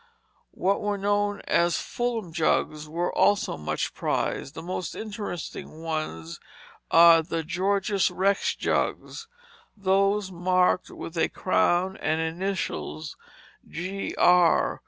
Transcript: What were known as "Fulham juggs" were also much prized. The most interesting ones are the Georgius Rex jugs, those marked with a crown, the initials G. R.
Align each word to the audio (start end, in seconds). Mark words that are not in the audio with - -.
What 0.55 0.81
were 0.81 0.97
known 0.97 1.41
as 1.41 1.79
"Fulham 1.79 2.33
juggs" 2.33 2.87
were 2.89 3.15
also 3.15 3.55
much 3.55 3.93
prized. 3.93 4.55
The 4.55 4.63
most 4.63 4.95
interesting 4.95 5.83
ones 5.83 6.39
are 6.89 7.21
the 7.21 7.43
Georgius 7.43 8.09
Rex 8.09 8.55
jugs, 8.55 9.27
those 9.77 10.31
marked 10.31 10.89
with 10.89 11.15
a 11.19 11.29
crown, 11.29 11.99
the 12.01 12.15
initials 12.17 13.15
G. 13.69 14.15
R. 14.17 14.79